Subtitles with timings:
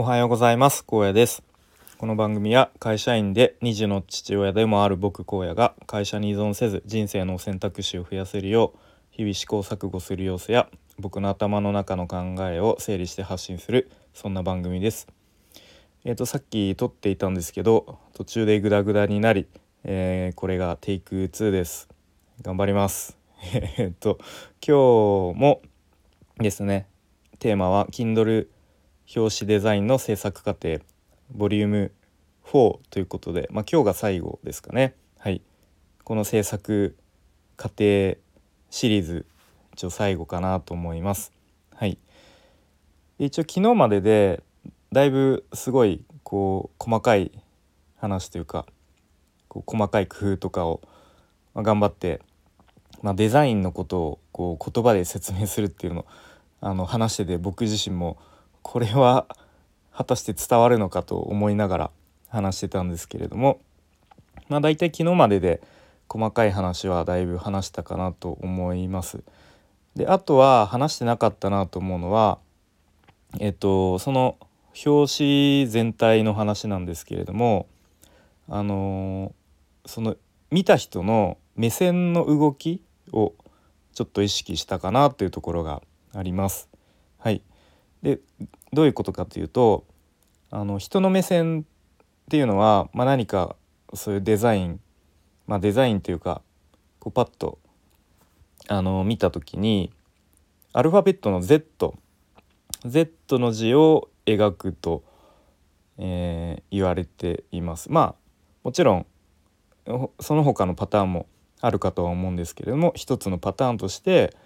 [0.00, 0.84] おはようございます。
[0.84, 1.42] 高野です。
[1.98, 8.78] この番組は会社員で2児の父親でもある僕荒野が会社に依存せず人生の選択肢を増やせるよう
[9.10, 10.68] 日々試行錯誤する様子や
[11.00, 15.08] 僕の頭の中の考えを整理して発信するそんな番組です。
[16.04, 19.48] えっ、ー、とさっき撮っていたんですけど途中でグダグダになり、
[19.82, 21.88] えー、これがテイク2です。
[22.42, 23.18] 頑張ります。
[23.52, 24.18] えっと
[24.64, 25.60] 今日も
[26.36, 26.86] ですね
[27.40, 28.46] テーマは Kindle
[29.16, 30.80] 表紙デザインの制作過程
[31.30, 31.92] ボリューム
[32.44, 34.94] 4ということで、まあ、今日が最後ですかね。
[35.18, 35.40] はい、
[36.04, 36.94] この制作
[37.56, 38.18] 過程
[38.68, 39.24] シリーズ
[39.72, 41.32] 一応最後かなと思います。
[41.74, 41.96] はい、
[43.18, 44.42] 一応昨日までで
[44.92, 47.32] だいぶすごいこう細かい
[47.96, 48.66] 話というか
[49.48, 50.82] こう細かい工夫とかを、
[51.54, 52.20] ま、頑張って、
[53.00, 56.06] まあ、デザインのことをこう言葉で説明するっていうのを
[56.60, 58.18] あの話してて僕自身も
[58.70, 59.26] これは
[59.94, 61.90] 果たして伝わるのかと思いながら
[62.28, 63.62] 話してたんですけれども
[64.50, 65.62] まあ大体昨日までで
[66.06, 69.22] 細かい話はだいぶ話したかなと思います。
[69.96, 72.38] であとは話してなかったなと思うのは
[73.40, 74.36] えっとその
[74.84, 77.68] 表紙全体の話なんですけれども
[78.50, 79.32] あの
[79.86, 80.14] その
[80.50, 82.82] 見た人の目線の動き
[83.12, 83.32] を
[83.94, 85.80] ちょっと意識したかなというところが
[86.12, 86.68] あります。
[87.16, 87.40] はい、
[88.02, 88.20] で
[88.72, 89.84] どういうことかというと
[90.50, 91.64] あの人の目線っ
[92.30, 93.56] ていうのは、まあ、何か
[93.94, 94.80] そういうデザイン、
[95.46, 96.42] まあ、デザインというか
[96.98, 97.58] こうパッと
[98.68, 99.92] あの見た時に
[100.72, 101.94] アルファベットの Z
[102.84, 105.02] Z の字を描くと、
[105.96, 107.90] えー、言われています。
[107.90, 108.14] まあ
[108.62, 109.06] もちろん
[110.20, 111.26] その他のパターンも
[111.60, 114.36] あるかとは思うんですけれども一つのパターンとして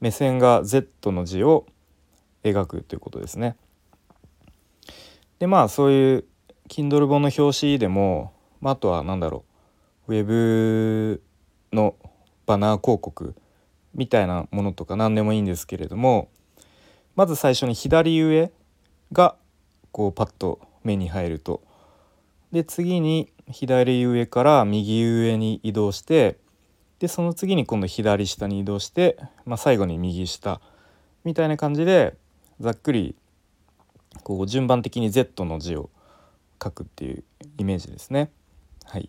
[0.00, 1.66] 目線が Z の字を
[2.44, 3.56] 描くということですね。
[5.38, 6.24] でまあそういう
[6.68, 9.44] Kindle 本の表紙でも、まあ、あとは何だろ
[10.08, 11.22] うウェブ
[11.72, 11.96] の
[12.46, 13.34] バナー広告
[13.94, 16.28] みたいなものとか何でもいいんですけれども
[17.16, 18.52] まず最初に左上
[19.12, 19.36] が
[19.92, 21.62] こうパッと目に入ると
[22.52, 26.38] で次に左上から右上に移動して
[26.98, 30.60] でその次に今度左下に移動して、まあ、最後に右下
[31.24, 32.16] みたいな感じで
[32.60, 33.14] ざっくり
[34.22, 35.90] こう順番的に Z の字を
[36.62, 37.24] 書くっていう
[37.58, 38.30] イメージですね。
[38.84, 39.08] はい、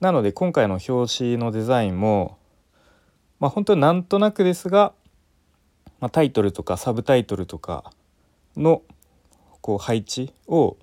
[0.00, 2.38] なので今回の表紙のデザインも、
[3.38, 4.92] まあ、本当になんとなくですが、
[6.00, 7.92] まあ、タイトルとかサブタイトルとか
[8.56, 8.82] の
[9.60, 10.76] こう配置を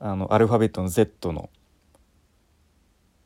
[0.00, 1.48] あのアルファベットの Z の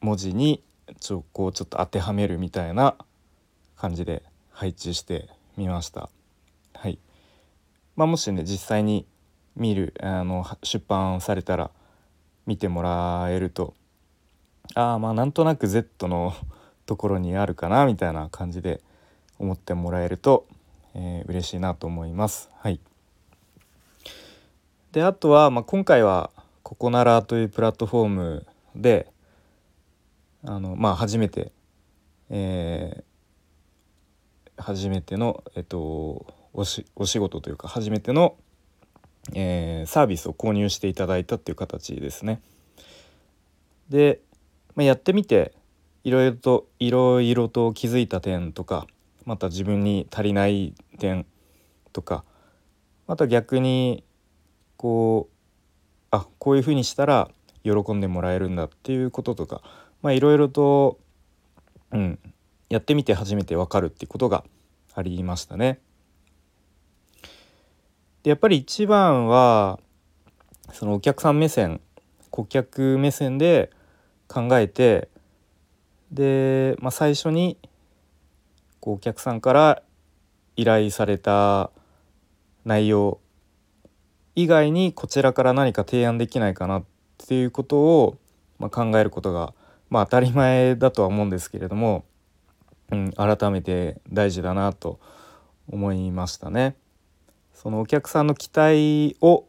[0.00, 0.62] 文字に
[1.00, 2.96] ちょこうちょっと当てはめるみたいな
[3.76, 6.10] 感じで配置してみました。
[7.96, 9.06] まあ、もしね実際に
[9.56, 11.70] 見るあの出版されたら
[12.46, 13.74] 見てもらえると
[14.74, 16.34] ああまあなんとなく Z の
[16.86, 18.80] ところにあるかなみたいな感じで
[19.38, 20.46] 思ってもらえると、
[20.94, 22.48] えー、嬉しいなと思います。
[22.58, 22.78] はい、
[24.92, 26.30] であとは、まあ、今回は
[26.62, 28.46] ココナラというプラットフォーム
[28.76, 29.10] で
[30.44, 31.50] あの、まあ、初めて、
[32.30, 36.26] えー、初めての、えっと、
[36.56, 38.36] お仕事というか初めての、
[39.34, 42.40] えー、サービスを購入していただいたっていう形ですね。
[43.90, 44.20] で、
[44.74, 45.52] まあ、やってみて
[46.02, 48.86] いろいろといろいろと気づいた点とか
[49.24, 51.26] また自分に足りない点
[51.92, 52.24] とか
[53.06, 54.02] また逆に
[54.76, 55.36] こう
[56.10, 57.30] あこういうふうにしたら
[57.64, 59.62] 喜んでもらえるんだっていうこととか
[60.00, 60.98] まあいろいろと、
[61.92, 62.18] うん、
[62.68, 64.44] やってみて初めて分かるっていうことが
[64.94, 65.80] ありましたね。
[68.26, 69.78] でやっぱり一番は
[70.72, 71.80] そのお客さん目線
[72.30, 73.70] 顧客目線で
[74.26, 75.08] 考えて
[76.10, 77.56] で、まあ、最初に
[78.80, 79.80] こうお客さんから
[80.56, 81.70] 依頼された
[82.64, 83.20] 内容
[84.34, 86.84] 以外にこちらから何か提案できないかなっ
[87.28, 88.18] ていうことを、
[88.58, 89.54] まあ、考えることが、
[89.88, 92.04] まあ、当たり前だとは思うんですけれども、
[92.90, 94.98] うん、改めて大事だなと
[95.68, 96.74] 思いましたね。
[97.56, 99.46] そのお客さんの期待を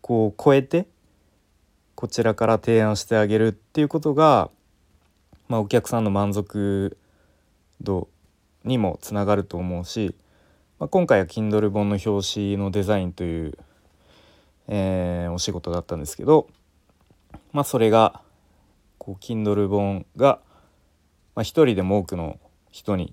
[0.00, 0.86] こう超えて
[1.94, 4.50] こちらから提案してあげるっていうことが、
[5.46, 6.96] まあ、お客さんの満足
[7.82, 8.08] 度
[8.64, 10.16] にもつながると思うし、
[10.78, 13.58] まあ、今回は Kindle 本の表紙のデザインという、
[14.68, 16.48] えー、お仕事だったんですけど、
[17.52, 18.22] まあ、それが
[18.96, 20.40] こう Kindle 本が、
[21.34, 22.40] まあ、一人でも多くの
[22.70, 23.12] 人に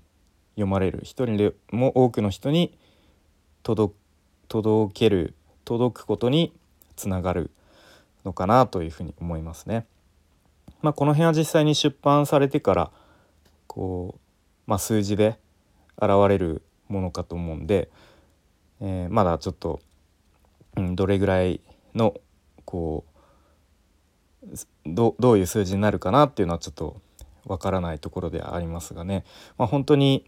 [0.54, 2.78] 読まれる一人でも多くの人に
[3.62, 4.05] 届く
[4.48, 5.34] 届ける
[5.64, 6.52] 届くことに
[6.96, 7.50] つながる
[8.24, 9.86] のかなというふうに思いますね。
[10.82, 12.90] まあ、この辺は実際に出版されてから
[13.66, 14.20] こう、
[14.66, 15.38] まあ、数字で
[15.96, 17.88] 現れるものかと思うんで、
[18.80, 19.80] えー、まだちょっと、
[20.76, 21.60] うん、どれぐらい
[21.94, 22.14] の
[22.64, 23.16] こう
[24.86, 27.00] どどういう数字になるかなっていうのはちょっと
[27.46, 29.24] わからないところではありますがね、
[29.56, 30.24] まあ、本当に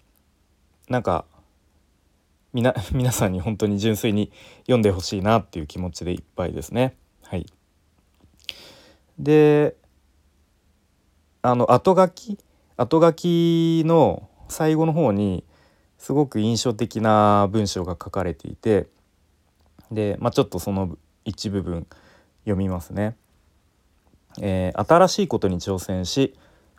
[0.88, 1.25] なんか
[2.52, 4.30] みな 皆さんに本当に純粋に
[4.62, 6.96] 読んでほしいなっていう気持ちでいっぱいですね。
[7.22, 7.46] はい、
[9.18, 9.76] で
[11.42, 12.38] あの後書き？
[12.76, 15.44] 後書きの最後の方に
[15.98, 18.86] すごく印象的な文章が書かれていて
[19.90, 21.86] で、まあ、ちょっとその一部分
[22.44, 23.16] 読みますね。
[24.40, 26.34] えー、新しいことに挑戦し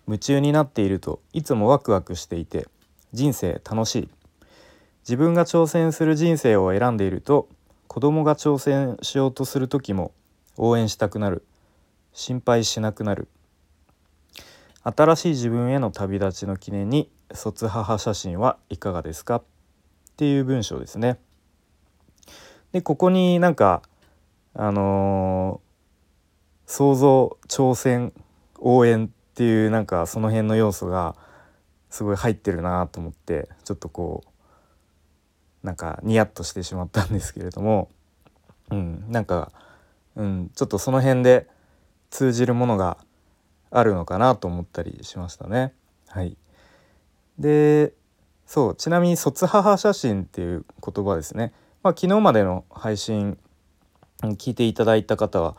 [0.08, 2.68] 夢中になっているといつもワクワクしていて
[3.12, 4.10] 人生楽しい
[5.10, 7.50] 自分が挑戦する人生を選んでいると
[7.88, 10.12] 子供が挑戦しようとする時も
[10.56, 11.44] 応援したくなる。
[12.14, 13.28] 心配しなくなる。
[14.84, 19.38] 新しい自分への旅立ちの記念に卒母写真はいかがですか？
[19.38, 19.44] っ
[20.16, 21.18] ていう文章ですね。
[22.72, 23.82] でここになんか
[24.54, 28.14] あのー、想像挑戦
[28.60, 31.16] 応援っていうなんかその辺の要素が
[31.90, 34.29] すごい入ってるなと思ってちょっとこう
[35.64, 37.90] なんかニヤッとしてしまったんですけれども、
[38.72, 39.52] うん、なんか、
[40.16, 41.48] うん、ちょっとその辺で
[42.10, 42.98] 通じるものが
[43.72, 45.74] あるのかなと思ったりしましたね。
[46.08, 46.38] はい、
[47.38, 47.94] で
[48.46, 51.54] そうちなみに「卒母写真」っていう言葉ですね、
[51.84, 53.38] まあ、昨日までの配信
[54.22, 55.56] 聞いていただいた方は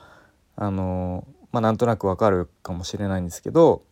[0.57, 3.83] あのまあ、なんとなくわかるかもしれないんですけど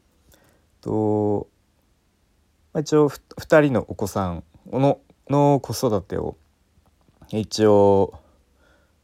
[0.81, 1.49] と、
[2.73, 6.37] まあ、一応2人のお子さんのの子育てを
[7.31, 8.15] 一応、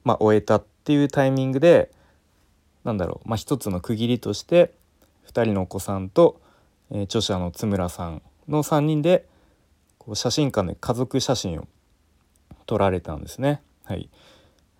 [0.04, 1.90] まあ、終えたっていうタイミングで
[2.84, 4.74] なんだろう、まあ、一つの区切りとして
[5.26, 6.40] 2人のお子さんと、
[6.90, 9.26] えー、著者の津村さんの3人で
[9.98, 11.68] こう写真館で家族写真を
[12.66, 13.62] 撮られたんですね。
[13.84, 14.08] はい、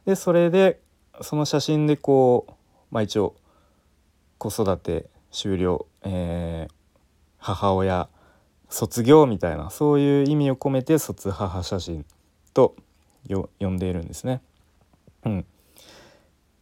[0.07, 0.81] でそれで
[1.21, 2.53] その写真でこう、
[2.91, 3.35] まあ、一応
[4.39, 6.75] 子育て終了、えー、
[7.39, 8.09] 母親
[8.75, 12.05] 卒業みたいなそういう意味を込めて卒母写真
[12.55, 12.75] と
[13.29, 14.43] 呼んでいるんですね。
[15.25, 15.47] うん、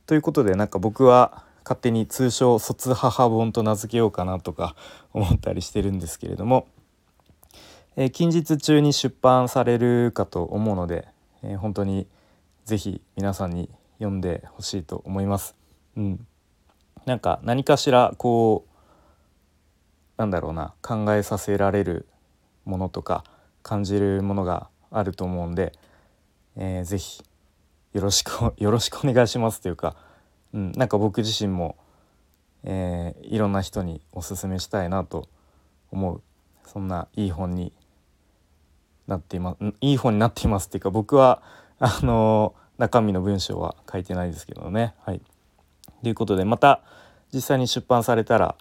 [0.05, 4.77] ということでなんか僕は勝手に通称卒母本と名付けようかなとか
[5.15, 6.67] 思ったりしてるんですけれども、
[7.97, 11.09] えー、近日中に出版されるかと思うので、
[11.43, 12.07] えー、本当に
[12.67, 15.57] 是非皆さんに読んでほしいと思います。
[15.97, 16.27] うん、
[17.07, 18.72] なんか何かしらこう
[20.23, 22.07] なんだろうな考えさせられる
[22.65, 23.25] ものとか
[23.65, 25.73] 感じるものがあると思うんで、
[26.57, 27.25] えー、ぜひ
[27.93, 29.97] よろしく よろしくお願いしますというか、
[30.55, 31.75] うん、なんか僕自身も、
[32.63, 35.29] えー、いろんな人におすすめしたいなと
[35.91, 36.23] 思う
[36.67, 37.73] そんないい本に
[39.09, 41.43] なっていますいい本になっていますっていうか僕は
[41.81, 45.21] あの中身の文章は書いてないですけどねはい。
[46.05, 46.81] ということでまた
[47.35, 48.55] 実際に出版されたら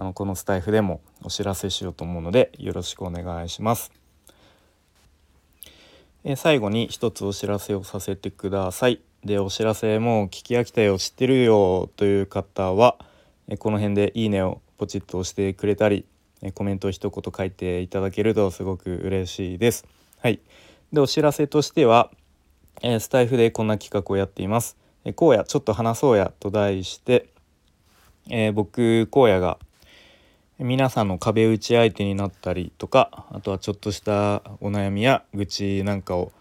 [0.00, 3.90] あのこのスタイフでもお知らせしようと思うのでよろしくお願いします。
[6.22, 9.00] え最後に一つお知らせをさせてください。
[9.24, 12.96] でお知らせもう聞き飽きたよ知ってるよという方は
[13.48, 16.06] えこの辺でいいねをポチッと押してくれたり
[16.42, 19.84] えコメントを一言書いていただけるとすごく嬉しいです。
[20.20, 20.38] はい。
[20.92, 22.12] でお知らせとしては、
[22.82, 24.76] えスタイフでこんな企画をやっています。
[25.04, 27.30] え荒野ちょっと話そうやと題して、
[28.30, 29.58] えー、僕荒野が
[30.58, 36.32] 皆さんの壁打ち相手になったりとかあとはちょっとしたお悩みや愚痴なんかを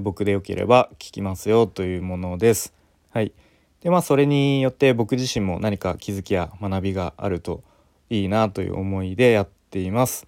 [0.00, 2.72] 僕でよければ聞きますよというものです。
[3.10, 3.32] はい、
[3.80, 7.62] でまあそれによって僕自身も何か気づきや学びがあると
[8.08, 10.26] いいなという思いでやっています。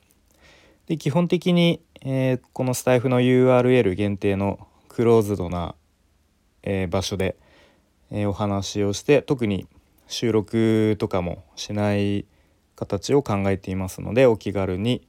[0.87, 5.75] で基本的に、えー、このスタイフの URL 限定のクローズドな、
[6.63, 7.37] えー、場所で
[8.11, 9.67] えー、お話をして特に
[10.07, 12.25] 収録とかもしない
[12.79, 15.05] 形を考えていますのでお気軽に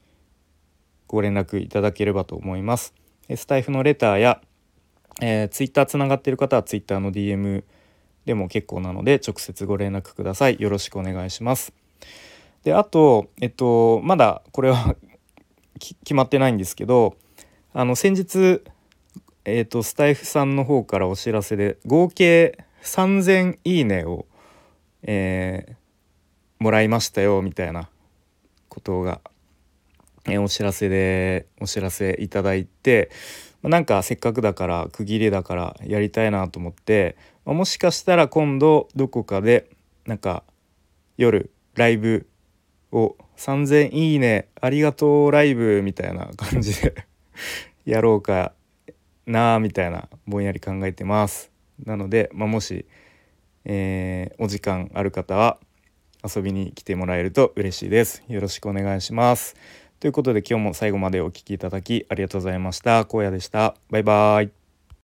[1.06, 2.96] ご連絡いただければと思います。
[3.36, 4.42] スタイフのレターや、
[5.22, 7.64] えー、ツイッターつながっている方はツイッターの DM
[8.26, 10.58] でも結構なので直接ご連絡ください。
[10.60, 11.74] よろしくお願いします。
[12.64, 14.96] であとえっとまだこれは
[15.80, 17.18] 決まってないんですけど
[17.72, 18.62] あの先日
[19.46, 24.26] えっとスタイフさんの方からお知らせで合計3,000いいねを、
[25.04, 25.76] えー、
[26.60, 27.90] もらいましたよみたいな
[28.68, 29.22] ことが、
[30.28, 33.10] え、お知らせでお知らせいただいて
[33.62, 39.70] ま、なんかせっかくだから区切りだからやりたいなと思って、ま、もしかしたら今度どこかで
[40.06, 40.44] なんか
[41.18, 42.28] 夜ライブ
[42.92, 47.06] を3000いいねありがとうライブみたいな感じで
[47.86, 48.54] やろうか
[49.26, 51.52] なみたいなぼんやり考えてます。
[51.86, 52.86] なので、まあ、もし、
[53.64, 55.60] えー、お時間ある方は
[56.24, 58.24] 遊びに来てもらえると嬉しいです。
[58.28, 59.56] よろしくお願いします。
[60.00, 63.00] ということで今日も最後までお聴きいただきありがとうございました。
[63.00, 63.76] 荒野でした。
[63.90, 64.59] バイバーイ。